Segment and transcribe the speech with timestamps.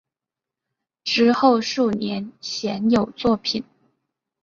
[1.03, 3.63] 之后数年鲜有作品。